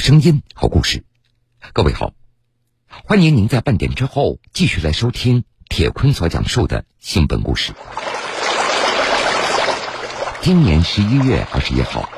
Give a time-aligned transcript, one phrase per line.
[0.00, 1.04] 声音，好故事。
[1.74, 2.12] 各位好，
[3.04, 7.74] 欢迎您在半点之后继续来收听铁坤所讲述的新闻故事。
[10.40, 12.08] 今年十一月二十一号，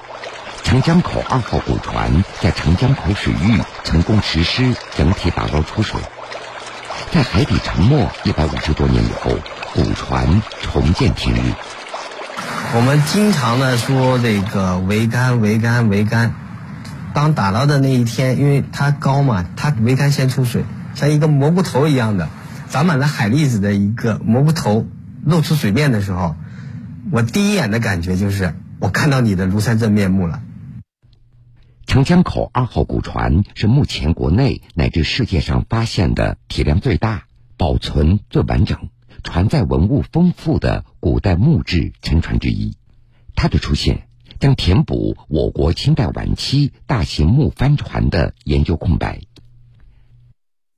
[0.63, 6.01] 长江口二号古船在长江口水域成功实施整体打捞出水，
[7.11, 9.37] 在海底沉没一百五十多年以后，
[9.75, 11.53] 古船重见天日。
[12.75, 16.37] 我们经常的说这个桅杆，桅杆，桅杆。
[17.15, 20.65] 当打捞的那一天，因为它高嘛，它桅杆先出水，
[20.95, 22.29] 像一个蘑菇头一样的
[22.69, 24.87] 长满了海蛎子的一个蘑菇头
[25.25, 26.35] 露出水面的时候，
[27.11, 30.43] 我第一眼的感觉就是我看到你的庐山真面目了。
[31.87, 37.25] 长江口二号古船是目前国内乃至世界上发现的体量最大、
[37.59, 38.89] 保存最完整、
[39.23, 42.77] 船载文物丰富的古代木质沉船之一，
[43.35, 44.09] 它的出现。
[44.43, 49.21] 将填补我国清代晚期大型木帆船的研究空白。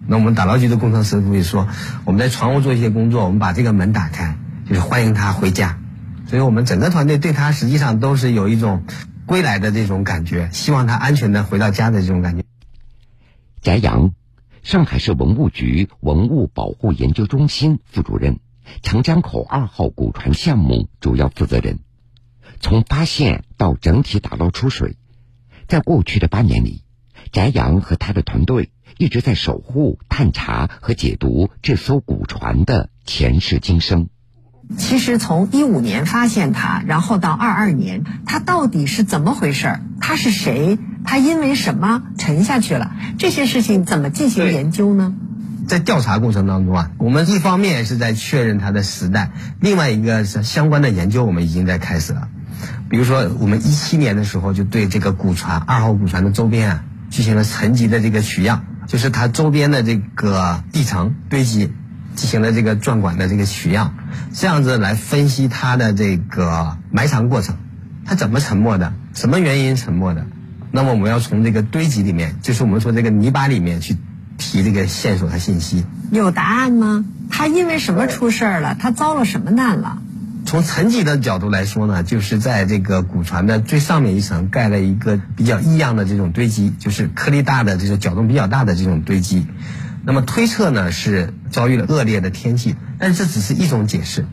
[0.06, 1.66] 那我们打捞局的工程师会说，
[2.04, 4.37] 我们在船坞做一些工作，我们把这个门打开，
[4.68, 5.80] 就是欢迎他回家。
[6.26, 8.85] 所以我们整个团队对他实际上都是有一种
[9.24, 12.45] 归来的这种感觉，希望他安全的回到家的这种感觉。
[13.62, 14.12] 翟阳，
[14.62, 18.40] 上海市文物局文物保护研究中心副主任，
[18.82, 21.79] 长江口二号古船项目主要负责人。
[22.65, 24.96] 从发现到整体打捞出水，
[25.68, 26.82] 在过去的八年里，
[27.30, 34.09] 翟阳和他的团队一直在守护、探查和解读这艘古船的前世今生。
[34.79, 39.79] 其实从一五年发现它，然后到二二年，它到底是怎么回事？
[40.01, 40.79] 它是谁？
[41.04, 42.96] 它因为什么沉下去了？
[43.18, 45.15] 这些事情怎么进行研究呢？
[45.68, 52.30] 在调查过程当中啊，我们一方面是在确认它的时代，另外一个是相关的研究，我们已经在开始了。
[52.88, 61.73] 比如说，我们一七年的时候就对这个古船二号古船的周边啊进行了层级的这个取样，就是它周边的这个地层堆积
[62.15, 63.95] 进行了这个钻管的这个取样，
[64.32, 67.56] 这样子来分析它的这个埋藏过程，
[68.04, 70.26] 它怎么沉没的，什么原因沉没的？
[70.70, 73.96] 那么我们要从这个堆积里面，就是我们说这个泥巴里面去
[74.38, 75.84] 提这个线索和信息。
[76.10, 77.04] 有答案吗？
[77.31, 78.76] 它因为什么出事儿了？
[78.78, 80.02] 它遭了什么难了？
[80.54, 89.48] 从层级的角度来说呢，就是在这个古船的最上面一层盖了一个比较异样的这种堆积，就是颗粒大的这种角动比较大的这种堆积。
[90.04, 94.28] 那么推测呢是遭遇了恶劣的天气，但这只是一种解释。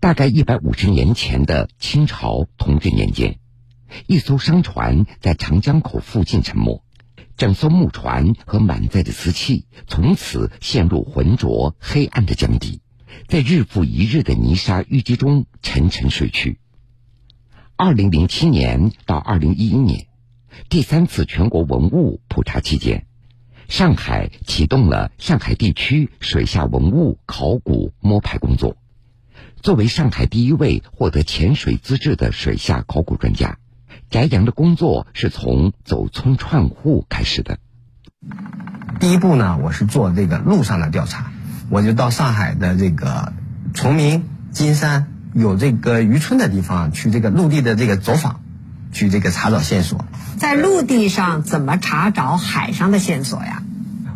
[0.00, 3.38] 大概一百五十年前的清朝同治年间，
[4.06, 6.82] 一艘商船在长江口附近沉没，
[7.36, 12.80] 整艘木船和满载的瓷器从此陷入浑浊黑暗的江底。
[13.28, 16.58] 在日复一日的泥沙淤积中沉沉睡去。
[17.76, 20.06] 二零零七年到二零一一年，
[20.68, 23.06] 第三次全国文物普查期间，
[23.68, 28.76] 上海启动了上海地区水下文物考古摸排工作。
[29.62, 33.58] 作为上海第一位获得潜水资质的水下考古专家，
[34.10, 37.58] 翟阳的工作是从走村串户开始的。
[38.98, 41.32] 第一步呢，我是做这个路上的调查。
[41.70, 43.32] 我就到上海的这个
[43.74, 48.40] 崇明、金山有这个渔村的地方去这个陆地的这个走访，
[48.92, 50.04] 去这个查找线索。
[50.36, 53.62] 在陆地上怎么查找海上的线索呀？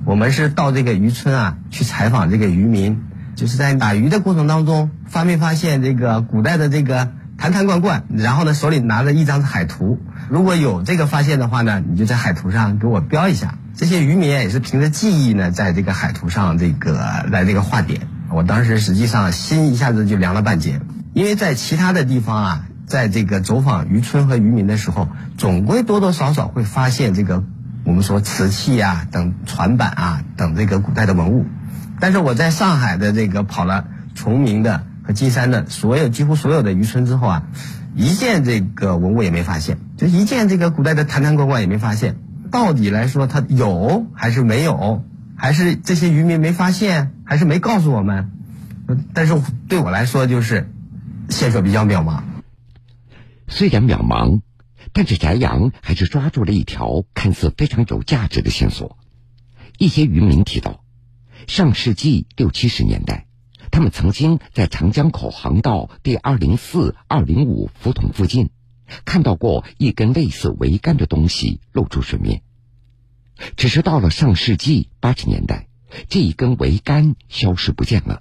[0.05, 3.05] 我们是到这个渔村啊去采访这个渔民，
[3.37, 13.59] 就是在打鱼的过程当中发没发现这个古代的这个坛坛罐罐，然后呢手里拿着一张海图，如果有这个发现的话呢，你就在海图上给我标一下。
[13.77, 18.03] 这些渔民也是凭着记忆呢，在这个海图上这个来这个画点。
[18.31, 20.81] 我当时实际上心一下子就凉了半截，
[21.13, 27.43] 因为在其他的地方啊，在这个走访渔村和渔民的时候，总归多多少少会发现这个
[27.85, 31.45] 我们说瓷器啊等船板啊等这个古代的文物。
[31.99, 37.43] 但是我在上海的这个跑了崇明的和金山的所有几乎所有的渔村之后啊，
[37.97, 42.17] 一件这个文物也没发现，就一件这个古代的坛坛罐罐也没发现。
[42.55, 45.03] 到底来说，它有还是没有？
[45.37, 48.31] 还是这些渔民没发现，还是没告诉我们？
[49.13, 49.35] 但是
[49.69, 50.71] 对我来说，就是
[51.31, 52.23] 线索比较渺茫。
[53.49, 54.41] 虽然渺茫，
[54.93, 58.99] 但是翟阳还是抓住了一条看似非常有价值的线索。
[59.77, 60.85] 一些渔民提到，
[61.49, 63.27] 上世纪六七十年代，
[63.73, 68.51] 他们曾经在长江口航道第二零四、二零五浮筒附近。
[69.05, 72.43] 看到过一根类似桅杆的东西露出水面，
[73.57, 75.69] 只是到了上世纪八十年代，
[76.09, 78.21] 这一根桅杆消失不见了。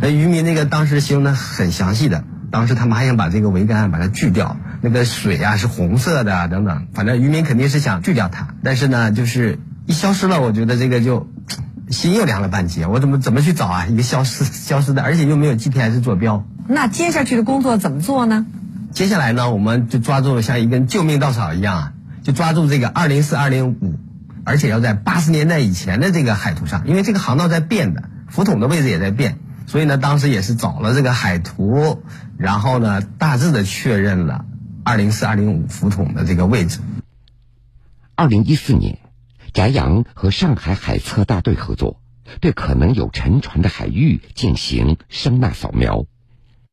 [0.00, 11.28] 那渔民那个当时形容的很详细的，当时他们还想把这个桅杆把它锯掉，那个水啊是红色的等等，反正渔民肯定是想锯掉它，但是呢，就是一消失了，我觉得这个就
[11.90, 12.86] 心又凉了半截。
[12.86, 13.86] 我怎么怎么去找啊？
[13.86, 16.46] 一个消失消失的，而且又没有 GPS 坐标。
[16.68, 18.46] 那接下去的工作怎么做呢？
[18.92, 21.92] 接下来呢，我们就抓住像一根救命稻草一样啊，
[22.22, 23.98] 就抓住这个二零四二零五，
[24.44, 32.02] 而且要在八十年代以前的这个海图上，因为这个航道在变的，浮筒的位置也在变，所以呢，当时也是找了这个海图，
[32.36, 34.44] 然后呢，大致的确认了
[34.82, 36.80] 二零四二零五浮筒的这个位置。
[38.16, 38.98] 二零一四年，
[39.54, 42.02] 翟阳和上海海测大队合作，
[42.40, 46.06] 对可能有沉船的海域进行声呐扫描。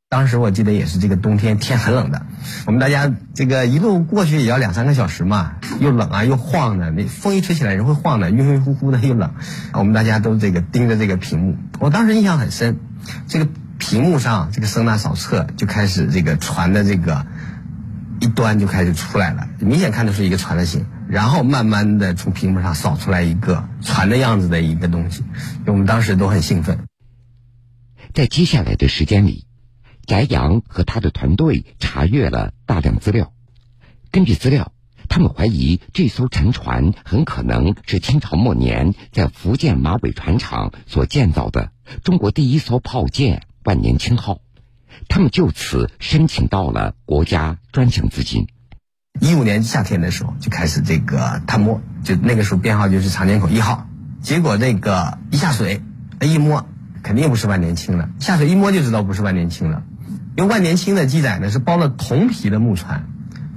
[0.10, 2.26] 当时我记得也是这个冬天，天很冷的，
[2.66, 9.34] 我们大家这个一路过去也要两三个小时嘛，又冷啊又晃的，那风一吹起来人会晃的，晕晕乎乎的又冷，
[9.74, 12.80] 我们大家都这个盯着这个屏幕，我当时印象很深，
[13.28, 17.28] 这个屏幕上这个声呐扫测就开始这个船的这个
[18.22, 25.26] 一端就开始出来了，明显看得出一个船的形，然后慢慢的从屏幕上扫出来一个船的样子的一个东西，
[25.66, 26.80] 我们当时都很兴奋，
[28.14, 29.47] 在接下来的时间里。
[30.08, 33.34] 翟阳和他的团队查阅了大量资料，
[34.10, 34.72] 根据资料，
[35.10, 41.72] 他们怀疑这艘沉船很可能是清朝末年在福建马尾船厂所建造的
[42.06, 44.40] 中国第一艘炮舰“万年青号”。
[45.10, 48.48] 他们就此申请到了国家专项资金。
[49.20, 53.88] 一五年夏天的时候就开始这个探摸，就那个时候编号就是长江口一号。
[54.22, 55.82] 结果这个一下水，
[56.22, 56.66] 一摸
[57.04, 59.84] 肯定不是万年青了，下水一摸就知道不是万年青了。
[60.38, 63.08] 用万年青的记载呢，是包了铜皮的木船，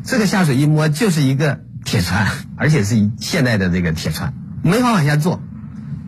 [0.02, 4.32] 这个下水一摸就是一个铁船， 而且是一现代的这个铁船，
[4.62, 5.42] 没法往下坐。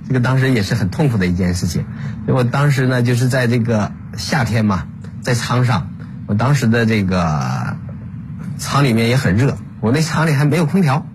[0.08, 1.84] 这个当时也是很痛苦的一件事情。
[2.26, 4.86] 我当时呢，就是在这个夏天嘛，
[5.20, 5.90] 在舱上，
[6.26, 7.76] 我当时的这个
[8.56, 11.06] 舱里面也很热，我那舱里还没有空调。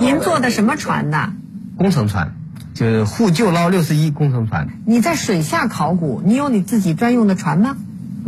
[0.00, 1.34] 您坐的什么船呢？
[1.76, 2.34] 工程船，
[2.72, 4.66] 就是沪救捞六十一工程船。
[4.86, 7.76] 你在水下考古，你有你自己专用的船吗？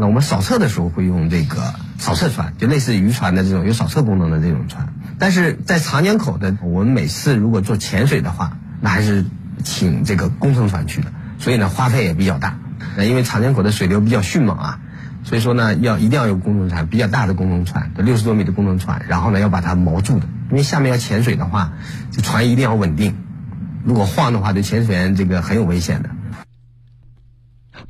[0.00, 4.94] 那我们扫测的时候会用这个扫测船，就类似渔船的这种有扫测功能的这种船。
[5.19, 9.26] 但是在长江口的，我们每次如果做潜水的话，那还是
[9.62, 12.56] 请这个工程船去的，所以呢花费也比较大。
[12.97, 14.81] 那因为长江口的水流比较迅猛啊，
[15.23, 21.73] 所以说呢要一定要有工程船，比较大的工程船，六十多米的工程船，然后呢要把它锚住的，因为下面要潜水的话，
[22.11, 23.19] 这船一定要稳定，
[23.85, 26.08] 如果晃的话，对潜水员这个很有危险的。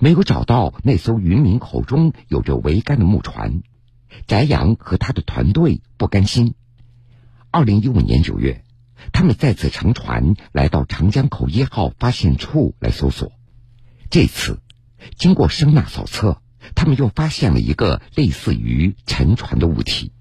[0.02, 3.60] 没有找到那艘渔民口中有着桅杆的木船，
[4.26, 6.54] 翟阳和他的团队不甘心。
[7.50, 8.64] 二零一五年九月，
[9.12, 13.30] 他们再次乘船来到长江口一号发现处来搜索。
[14.08, 14.60] 这次，
[15.18, 16.40] 经过声呐扫测，
[16.74, 20.12] 他们又发现了一个类似于沉船的物体。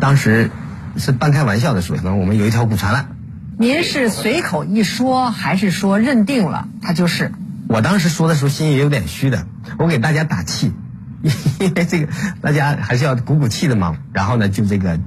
[0.00, 0.50] 当时
[0.96, 3.10] 是半开玩笑的说：“我们有一条古船了。”
[3.56, 7.32] 您是随口一说，还是说认定了它就是？
[7.68, 9.46] 我当时说的时候心也有点虚的，
[9.78, 10.72] 我给大家打气，
[11.60, 12.08] 因为这个
[12.40, 13.98] 大家还是要鼓鼓气的嘛。
[14.14, 14.98] 然后呢，就这个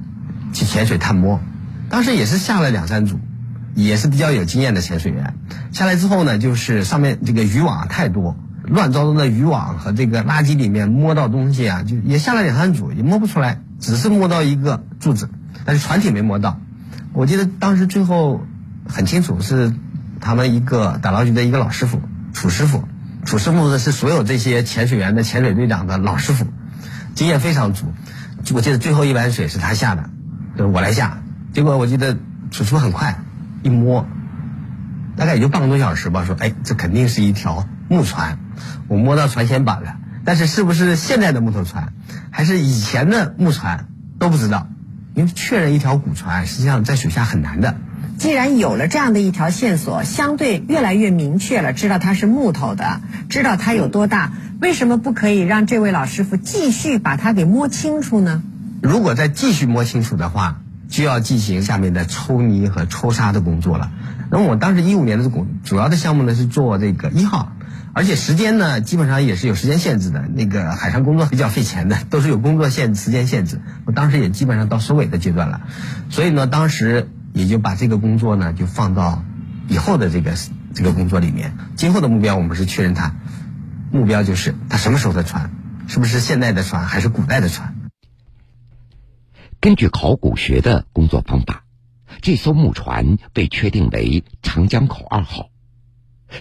[0.54, 1.42] 去潜水探摸，
[1.90, 3.20] 当时也是下了两三组，
[3.74, 5.34] 也是比较有经验的潜水员。
[5.72, 15.30] 下来之后呢，就是上面这个渔网太多，乱糟糟的渔网和这个垃圾里面摸到东西啊，就也下了两三组，也摸不出来，只是摸到一个柱子，
[15.66, 16.60] 但是船体没摸到。
[17.14, 18.46] 我记得当时最后
[18.88, 19.74] 很清楚是
[20.20, 22.00] 他们一个打捞局的一个老师傅。
[22.34, 22.88] 楚师傅，
[23.26, 26.48] 楚师傅呢是所有这些潜水员的潜水队长的老师傅，
[27.16, 27.94] 经验非常足。
[28.54, 31.22] 我记得最后一碗水是他下的，我来下。
[31.54, 32.18] 结果我记得
[32.50, 33.20] 楚师傅很快
[33.64, 34.08] 一摸，
[35.16, 38.40] 大概也就半个多小时吧，说：“哎，这肯定是一条木船。”
[38.88, 41.94] 我摸到船舷板了，但是是不是现在的木头船，
[42.32, 43.88] 还是以前的木船
[44.20, 44.68] 都不知道。
[45.14, 47.76] 因为确认一条古船，实际上在水下很难的。
[48.18, 58.44] 既然有了这样的一条线索，相对越来越明确了，知道它是木头的，知道它有多大，为什么不可以让这位老师傅继续把它给摸清楚呢？
[58.84, 63.92] 如果再继续摸清楚的话，就要进行下面的抽泥和抽沙的工作了。
[64.30, 67.54] 那么我当时一五年的工主要的项目呢是做这个一号，
[67.94, 70.28] 而且时间呢基本上也是有时间限制的。
[70.28, 73.60] 那个海上工作比较费钱的，都是有工作限时间限制。
[73.86, 75.62] 我当时也基本上到收尾的阶段了，
[76.12, 77.10] 所以呢当时。
[77.34, 79.24] 也就把这个工作呢，就放到
[79.68, 80.34] 以后的这个
[80.74, 81.56] 这个工作里面。
[81.76, 83.16] 今后的目标，我们是确认它
[83.92, 85.52] 目标就是它什么时候的船，
[85.88, 87.76] 是不是现代的船还是古代的船？
[89.60, 91.64] 根据考古学的工作方法，
[92.22, 95.50] 这艘木船被确定为长江口二号。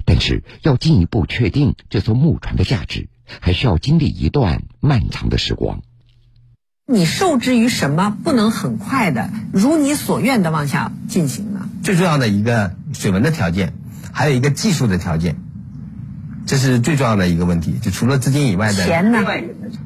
[0.05, 3.09] 但是要进一步确定这艘木船的价值，
[3.41, 5.83] 还需要经历一段漫长的时光。
[6.91, 11.69] 你受制于什么不能很快的如你所愿的往下进行呢？
[11.85, 13.73] 最重要的一个水文的条件，
[14.11, 15.37] 还有一个技术的条件，
[16.47, 17.79] 这是最重要的一个问题。
[17.81, 19.21] 就除了资金以外的钱呢？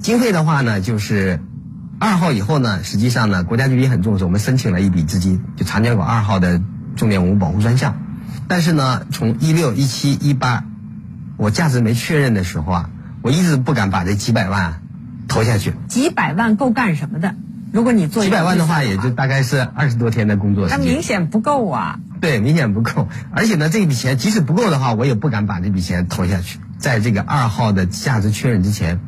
[0.01, 1.41] 经费的话呢，就是
[1.99, 6.63] 二号以后呢，实际上呢，国家局也很重视，我们申请了一笔资金，就长江口二号的
[6.97, 8.01] 重点文物保护专项。
[8.49, 10.65] 但是呢，从一六、一七、一八，
[11.37, 14.81] 我价值没确认的时候啊，我一直不敢把这几百万。
[15.35, 17.35] 投下去，几百万够干什么的？
[17.73, 20.79] 如果你做几百万的话，也就大概是二十多天的工作时间。
[20.79, 21.99] 那明显不够啊！
[22.21, 23.09] 对，明显不够。
[23.33, 26.61] 而且呢，这笔钱即使不够的话，我也不敢把这笔钱投下去。
[26.79, 29.01] 在这个二号的价值确认之前，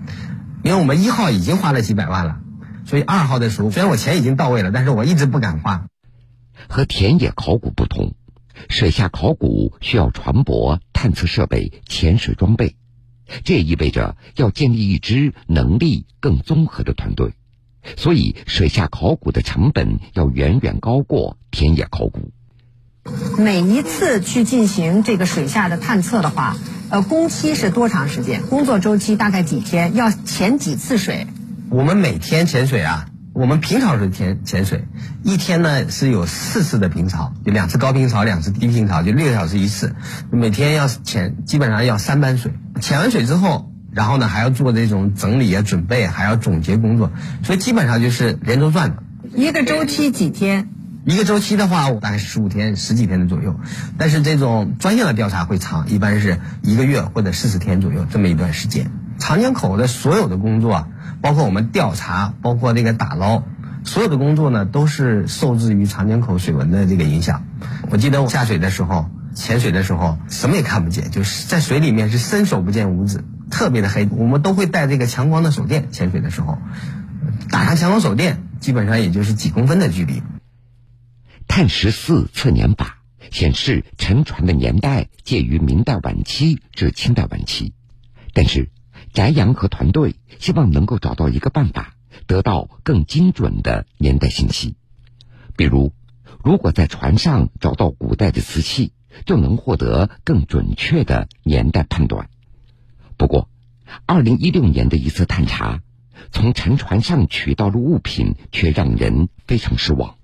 [0.64, 2.38] 因为我们一号已经花了几百万了，
[2.84, 5.84] 所以二号的时候，虽然我钱已经到位了，但是我一直不敢花。
[6.68, 8.14] 和田野考古不同，
[8.68, 12.74] 水下考古需要船舶、探测设备、潜水装备。
[13.44, 17.34] 这意味着要建立一支能力更综合的团队，
[17.96, 22.32] 所以水下考古的成本要远远高过田野考古。
[23.38, 26.56] 每一次去进行这个水下的探测的话，
[26.90, 28.42] 呃，工期是多长时间？
[28.42, 29.94] 工作周期大概几天？
[29.94, 31.26] 要潜几次水？
[31.70, 33.08] 我们每天潜水啊。
[33.36, 34.88] 我们平潮是潜潜水，
[35.22, 39.94] 一天呢是有四次的平潮，就两次高平潮，两次低平潮，就六个小时一次。
[40.30, 42.54] 每天要潜，基本上要三班水。
[42.80, 47.12] 潜完水之后，然后呢还要做这种整理啊、准备，还要总结工作，
[47.42, 49.02] 所以基本上就是连轴转的。
[49.34, 50.70] 一个周期几天？
[51.04, 53.60] 一个周期的话，大概十五天、十几天的左右。
[53.98, 58.90] 但是这种专项的调查会长，一般是一个月或者四十天左右这么一段时间。
[59.18, 60.88] 长江口的所有的工作。
[61.20, 63.42] 包括我们调查，包括那个打捞，
[63.84, 67.44] 所有的工作呢，都是受制于长江口水文的这个影响。
[67.90, 74.08] 我记得我下水的时候，潜水的时候，什么也看不见，就是在水里面是伸手不见五指，特别的黑。
[74.10, 76.58] 我们都会带这个强光的手电，潜水的时候，
[77.50, 80.22] 打上强光手电，基本上也就是几公分的距离。
[81.48, 82.98] 碳十四测年法
[83.30, 87.72] 显示，沉船的年代介于明代晚期至清代晚期，
[88.32, 88.70] 但是。
[89.16, 91.94] 翟阳和团队希望能够找到一个办法，
[92.26, 94.76] 得到更精准的年代信息。
[95.56, 95.94] 比如，
[96.44, 98.92] 如果在船上找到古代的瓷器，
[99.24, 102.28] 就能获得更准确的年代判断。
[103.16, 103.48] 不过，
[104.04, 105.80] 二零一六年的一次探查，
[106.30, 110.16] 从沉船上取到的物品却让人非常失望。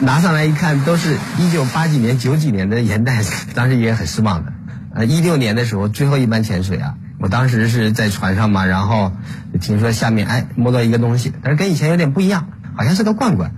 [0.00, 3.22] 拿上来一看，都是一九八几年、九几年的年代，
[3.54, 4.52] 当时也很失望的。
[4.92, 6.98] 呃，一六年的时候，最后一班潜水啊。
[7.18, 9.12] 我当时是在船上嘛，然后
[9.60, 13.52] 听说下面哎摸到一个东西，但是跟以前有点不一样，好像是个罐罐，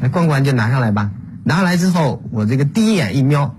[0.00, 1.10] 那罐罐就拿上来吧。
[1.44, 3.54] 拿上来之后，我这个第一眼一瞄，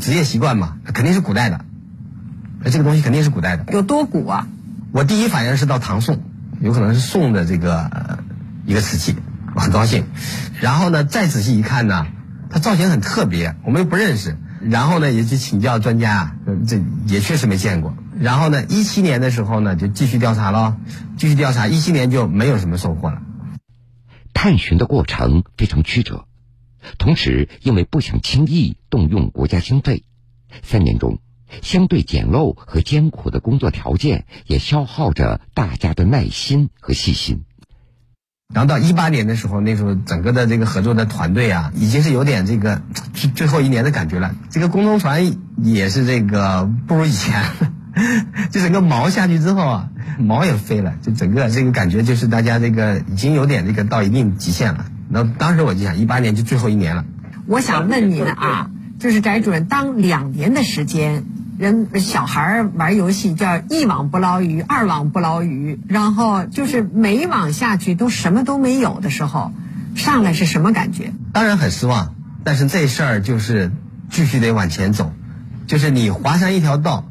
[0.00, 1.64] 职业习惯嘛，肯定是古代的，
[2.64, 3.72] 这个东西肯定是古代的。
[3.72, 4.48] 有多古啊？
[4.90, 6.22] 我第一反应是到唐宋，
[6.60, 8.18] 有可能是宋的这个
[8.64, 9.16] 一个瓷器，
[9.54, 10.06] 我很高兴。
[10.60, 12.06] 然后呢，再仔细一看呢，
[12.50, 14.36] 它造型很特别，我们又不认识。
[14.60, 16.36] 然后呢，也去请教专家，
[16.66, 17.94] 这也确实没见过。
[18.18, 20.76] 然后呢，一七年的时候呢，就继续调查了，
[21.16, 23.22] 继续调查，一七年就没有什么收获了。
[24.34, 26.26] 探寻的过程非常曲折，
[26.98, 30.04] 同时因为不想轻易动用国家经费，
[30.62, 31.18] 三年中
[31.62, 37.44] 相对简陋和艰苦的工作条件也消耗着大家的耐心和细心。
[38.54, 42.80] 然后到一八年的时候，那时候整个的这个合作的团队啊，已经是有点这个
[43.12, 44.34] 最最后一年的感觉了。
[44.48, 47.42] 这个工程船也是这个不如以前，
[48.50, 49.88] 就整个锚下去之后啊，
[50.18, 54.86] 锚也飞了，就整个这个感觉就是大家这个已经有点这个到一定极限了。
[55.10, 57.04] 那当时我就想，一八年就最后一年了。
[57.46, 61.24] 我想问您啊，就是翟主任，当两年的时间。
[61.58, 69.52] 人小孩玩游戏叫一网不捞鱼，二网不捞鱼，然后就是每网下去都什么都没有的时候，
[69.96, 71.12] 上来是什么感觉？
[71.32, 73.72] 当然很失望，但是这事儿就是
[74.08, 75.12] 继续得往前走，
[75.66, 77.10] 就是你划上一条道，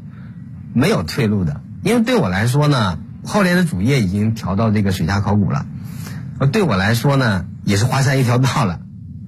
[0.74, 1.60] 没有退路的。
[1.84, 5.66] 因为对我来说呢，后来的主业已经调到这个水下考古了，
[6.54, 8.80] 对我来说呢，也是划上一条道了。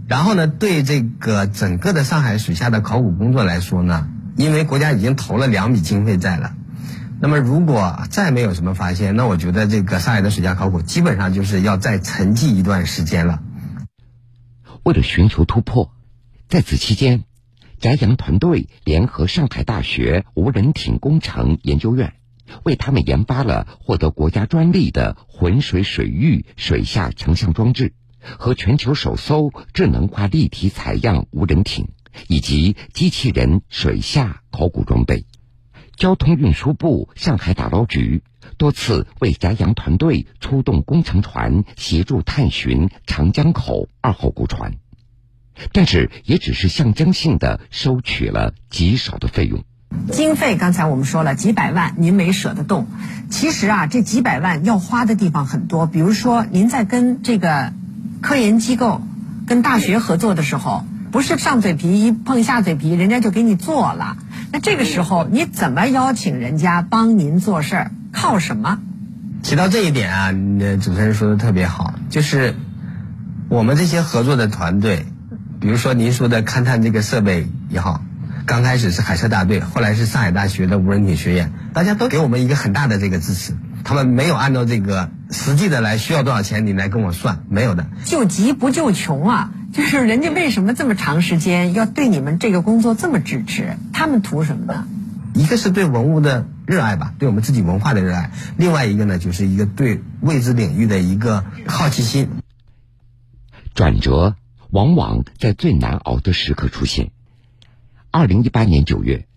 [0.07, 4.07] 然后呢，对这个整个的上海水下的考古工作来说呢。
[4.39, 6.55] 因为国家已经投了两笔经费在了，
[7.19, 13.41] 那么如果再没有什么发现，那我觉得这个上海的水下考古基本上就是要再沉寂一段时间了。
[14.83, 15.93] 为了寻求突破，
[16.47, 17.25] 在此期间，
[17.81, 22.13] 翟阳团队联合上海大学无人艇工程研究院，
[22.63, 27.91] 为他们研发了获得国家专利的浑水水域水下成像装置
[28.37, 31.89] 和全球首艘智能化立体采样无人艇。
[32.27, 35.25] 以及机器人水下考古装备，
[35.95, 38.23] 交通运输部上海打捞局
[38.57, 44.73] 多次为翟阳团队出动工程船协助探寻长江口二号古船，
[45.71, 49.63] 但是也只是象征性的收取了极少的费用。
[50.11, 52.87] 经费刚才我们说了几百万，您没舍得动。
[53.31, 57.73] 其实啊，这几百万要花的地方很多，比如说您在跟这个
[58.21, 59.01] 科研机构、
[59.47, 64.17] 跟大学合作的时候，不是上嘴皮一碰下嘴皮，人家就给你做了。
[64.51, 67.91] 那这个时候你怎么邀请人家帮您做事儿？
[68.11, 68.79] 靠什么？
[69.43, 70.31] 提到这一点啊，
[70.81, 72.55] 主持人说的特别好，就是
[73.47, 75.05] 我们这些合作的团队，
[75.59, 78.01] 比如说您说的勘探这个设备也好。
[78.45, 83.53] 刚开始是海车大队，后来是上海大学的无人艇学院，大家都给我们一个很大的这个支持。
[83.83, 87.85] 他们没有按照这个实际的来需要多少钱，你来跟我算，没有的。
[88.05, 89.51] 救急不救穷啊！
[89.71, 93.77] 就是人家为什么这么长时间要对你们这个工作这么支持？
[93.93, 94.87] 他们图什么呢？
[95.35, 102.29] 一个是对文物的热爱吧，对我们自己文化的热爱；另外一个呢，就是一个对未知领域的一个好奇心。
[103.75, 104.35] 转折
[104.71, 107.11] 往往在最难熬的时刻出现。
[108.11, 109.27] 二零一八年九月，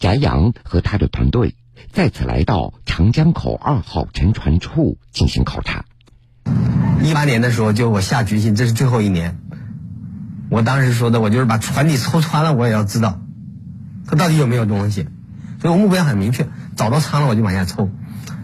[0.00, 1.54] 翟阳和他的团队
[1.92, 5.84] 再次来到长江口二号沉船处进行考察。
[7.02, 9.38] 一八年的时候，就我下决心，这是最后一年。
[10.48, 13.20] 我当时说的，我就是把船底抽穿了，我也要知道
[14.06, 15.08] 它到底有没有东西。
[15.60, 17.90] 所以我目标很明确，找到舱了我就往下抽，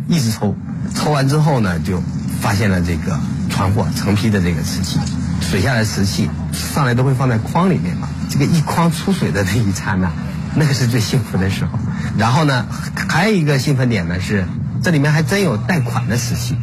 [0.09, 0.57] 一直抽。
[0.95, 2.03] 抽完之后呢，就
[2.41, 4.99] 发现了这个船货成批的这个瓷器，
[5.41, 8.09] 水下的瓷器上来都会放在筐里面嘛。
[8.29, 10.11] 这个一筐出水的那一刹那，
[10.57, 11.79] 那个是最幸福的时候。
[12.17, 12.67] 然后呢，
[13.09, 14.47] 还有一个兴奋点呢是，
[14.83, 16.57] 这里面还真有贷款的瓷器，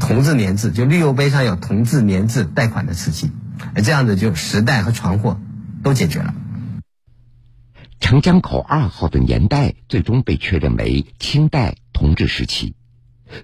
[0.00, 3.30] 铜制年制，就绿釉杯上有铜制年制贷款的瓷器，
[3.74, 5.40] 那这样子就时代和船货
[5.82, 6.34] 都解决了。
[8.00, 12.74] 长江口二号的年代最终被确认为清代同治时期，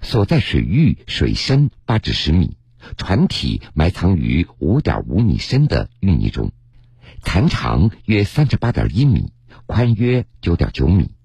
[0.01, 2.57] 所在水域水深八至十米，
[2.97, 6.51] 船体埋藏于五点五米深的淤泥中。
[7.21, 9.31] 残长约三十八点一米，
[9.65, 11.15] 宽约九点九米，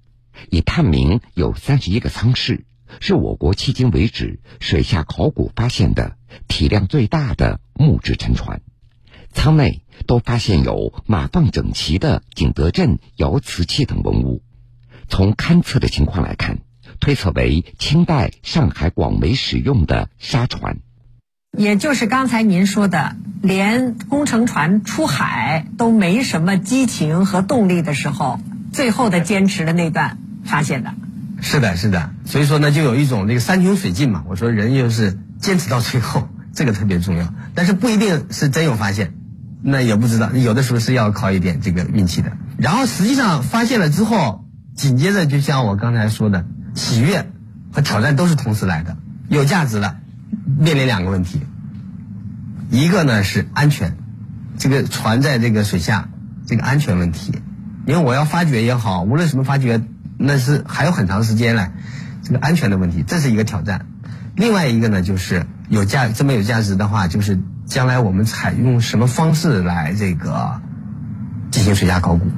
[0.50, 2.64] 已探明有三十一个舱室，
[3.00, 6.16] 是我国迄今为止水下考古发现的
[6.48, 8.62] 体量最大的木质沉船。
[9.34, 14.42] 舱内都发现有码放整齐的景德镇窑瓷器等文物。
[15.08, 16.60] 从勘测的情况来看，
[17.00, 20.78] 推测为清代上海广为使用的沙船。
[21.56, 28.40] 也就是刚才您说的，连工程船出海都没什么激情和动力的时候，
[28.72, 30.94] 最后的坚持的那段发现的。
[31.40, 32.10] 是的，是的。
[32.24, 34.24] 所以说呢，就有一种那个山穷水尽嘛。
[34.28, 37.32] 我说人就是坚持到最后，这个特别重要。
[37.54, 39.14] 但是不一定是真有发现，
[39.64, 40.30] 那也不知道。
[40.32, 42.30] 有的时候是要靠一点这个运气的。
[42.58, 44.44] 然后实际上发现了之后，
[44.76, 47.26] 紧接着就像我刚才说的，喜悦
[47.72, 48.96] 和挑战都是同时来的，
[49.28, 49.96] 有价值了。
[50.58, 51.40] 面临两个问题，
[52.70, 53.96] 一个呢是安全，
[54.58, 56.08] 这个船在这个水下
[56.46, 57.32] 这个安全问题，
[57.86, 59.82] 因为我要发掘也好，无论什么发掘，
[60.18, 61.70] 那是还有很长时间嘞，
[62.22, 63.86] 这个安全的问题，这是一个挑战。
[64.36, 67.40] 另外一个呢就是有价这么有价值的话，就是
[67.74, 70.62] 将来我们采用什么方式来这个
[71.50, 72.30] 进行水下考古。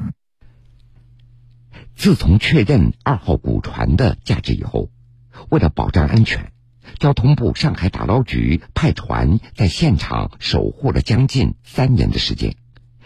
[1.94, 4.88] 自从确认二号古船的价值以后，
[5.50, 6.52] 为了保障安全。
[6.98, 12.56] 交通部上海打捞局派船在现场守护了将近三年的时间，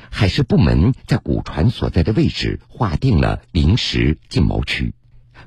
[0.08, 4.94] 海事部门在古船所在的位置划定了临时禁锚区，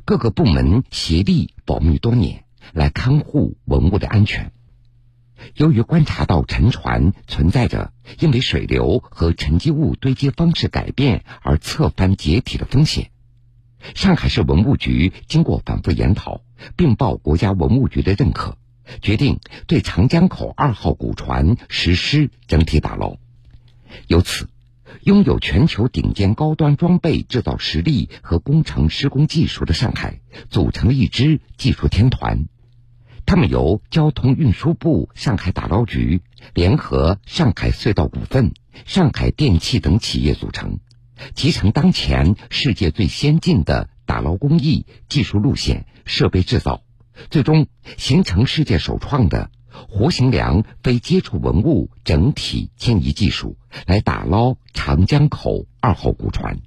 [0.04, 2.44] 各个部门协力保密多年，
[2.74, 4.52] 来看护文物的安全。
[5.56, 13.12] 由于观察到沉船存在着因为水流和沉积物堆积方式改变而侧翻解体的风险。
[13.96, 16.42] 上海市文物局经过反复研讨，
[16.76, 18.58] 并报国家文物局的认可，
[19.02, 23.18] 决定对长江口二号古船实施整体打捞。
[24.08, 24.48] 由此，
[25.02, 32.46] 拥有全球顶尖高端装备制造实力和工程施工技术的上海，组成了一支技术天团。
[33.26, 36.22] 他们由交通运输部上海打捞局
[36.54, 38.54] 联合上海隧道股份、
[38.86, 40.80] 上海电气等企业组成。
[41.34, 46.82] 集成当前世界最先进的打捞工艺、技术路线、设备制造，
[47.30, 49.50] 最终形成世界首创的
[49.90, 56.60] 活型梁非接触文物整体迁移技术，来打捞长江口二号古船。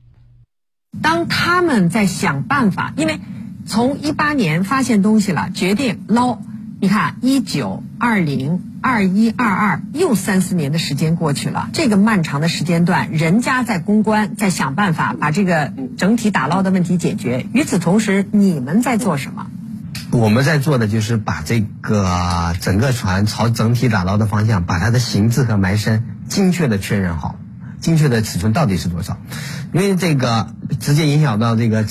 [1.02, 3.20] 当他们在想办法，因为
[3.66, 6.38] 从一八年发现东西了，决定捞，
[6.80, 11.68] 你看，一九二零二一二二，又三四年的时间过去了。
[11.72, 17.46] 这个漫长的时间段，人家在攻关，在想办法把这个整体打捞的问题解决。
[17.52, 19.46] 与此同时，你们在做什么？
[20.12, 27.36] 我们在做的就是把这个整个船朝整体打捞的方向，把它的形制和埋身精确的确认好，
[27.80, 29.18] 精确的尺寸到底是多少？
[29.72, 31.86] 因为这个直接影响到这个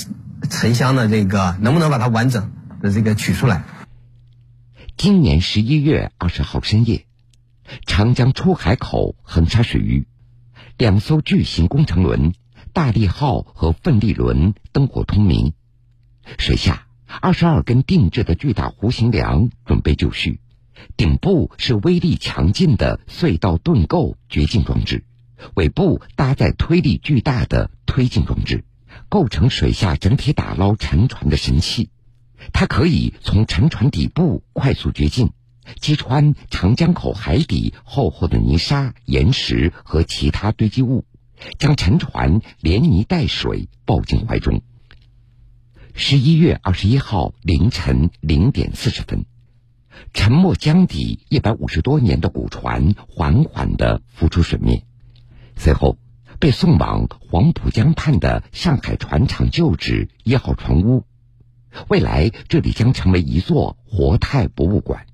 [0.50, 3.64] 沉箱的这个能不能把它完整的这个取出来。
[4.98, 7.06] 今年十一月二十号深夜，
[7.86, 10.08] 长江出海口横沙水域，
[10.78, 12.34] 两艘巨型工程轮
[12.74, 15.54] “大力号”和“奋力轮”灯火通明。
[16.38, 16.88] 水下
[17.22, 20.40] 二十二根定制的巨大弧形梁准备就绪，
[20.98, 25.04] 顶部是威力强劲的隧道盾构掘进装置，
[25.56, 28.64] 尾部搭载推力巨大的推进装置，
[29.10, 31.90] 构成水下整体打捞沉船的神器。
[32.54, 35.32] 它可以从沉船底部快速掘进，
[35.80, 41.06] 击穿长江口海底厚厚的泥沙、岩石和其他堆积物，
[41.58, 44.62] 将沉船连泥带水抱进怀中。
[45.96, 49.26] 十一月二十一号凌晨零点四十分，
[50.14, 54.84] 沉没江底一百五十多年的古船缓缓地浮出水面，
[55.58, 55.98] 随后
[56.40, 61.06] 被送往黄浦江畔的上海船厂旧址一号船坞。
[61.88, 65.06] 未来，这里将成为一座活态博物馆，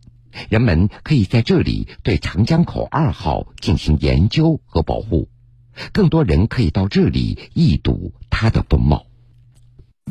[0.49, 5.27] 人们可以在这里对长江口二号进行研究和保护，
[5.91, 9.05] 更多人可以到这里一睹它的风貌。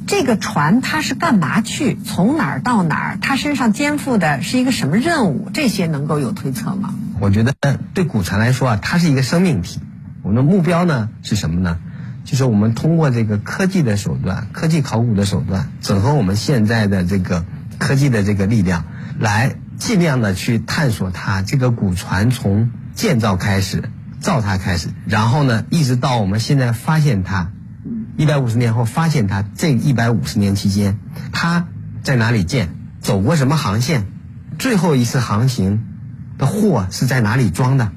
[0.06, 1.96] 这个船它是干嘛去？
[1.96, 3.18] 从哪儿到哪儿？
[3.20, 5.50] 它身上肩负的是一个什么任务？
[5.50, 6.94] 这些能够有推测吗？
[7.20, 7.54] 我觉得
[7.94, 9.78] 对古船来说啊，它是一个生命体。
[10.30, 11.78] 我们的目标呢是什么呢？
[12.24, 17.44] 就是我们通过这个科技的手段、科技考古的手段，整合我们现在的这个
[17.80, 18.84] 科技的这个力量，
[19.18, 23.90] 来尽量的去探索它这个古船从建造开始、
[24.20, 27.50] 造它开始，然后呢，一直到我们现在发现它，
[28.16, 31.00] 一百五十年后发现它，这一百五十年期间，
[31.32, 31.66] 它
[32.04, 32.68] 在哪里建，
[33.00, 34.06] 走过什么航线，
[34.60, 35.82] 最后一次航行
[36.38, 37.90] 的货是在哪里装的，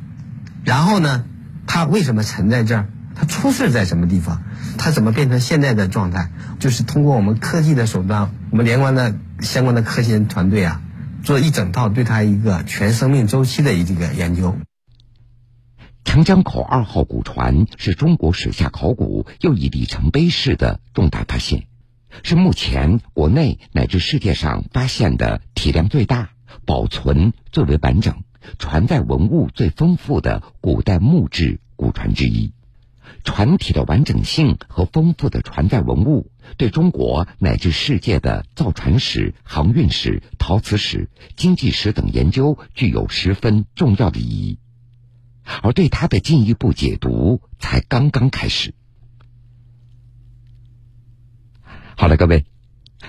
[0.63, 1.26] 然后呢，
[1.65, 2.88] 它为什么沉在这儿？
[3.15, 4.41] 它出事在什么地方？
[4.78, 6.32] 它怎么变成现在的状态？
[6.60, 10.82] 就是通过我们科技的手段，我们连关的相关的科研团队啊，
[11.23, 14.58] 做一整套对它一个全生命周期的一个研究。
[16.04, 21.67] 长江口二号古船是中国水下考古又一里程碑式的重大发现，
[22.23, 26.30] 是目前国内乃至世界上发现的体量最大、
[26.65, 28.23] 保存最为完整、
[28.60, 32.54] 船载文物最丰富的古代木质古船之一。
[33.26, 44.60] 船体的完整性和丰富的船载文物，对中国乃至世界的造船史、航运史、陶瓷史、经济史等研究具有十分重要的意义，
[45.62, 48.74] 而对它的进一步解读才刚刚开始。
[51.96, 52.46] 好了，各位，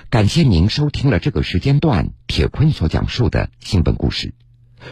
[0.09, 4.33] 感谢您收听了这个时间段铁坤所讲述的新闻故事。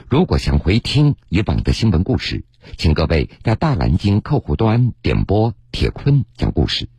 [0.10, 2.46] 如果想回听以往的新闻故事，
[2.78, 6.90] 请各位在大蓝鲸客户端点播铁坤讲故事。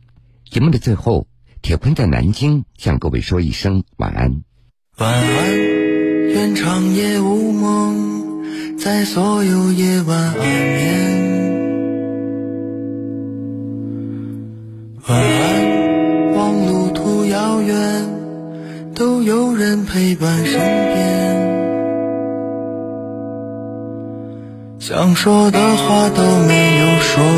[0.49, 1.27] 节目的最后，
[1.61, 4.43] 铁坤在南京向各位说一声晚安。
[4.97, 5.57] 晚安，
[6.29, 11.25] 愿长夜无梦，在所有夜晚安眠。
[15.07, 18.09] 晚安，望路途遥远，
[18.95, 21.34] 都有人陪伴身边。
[24.87, 27.35] 想说的话都没有说。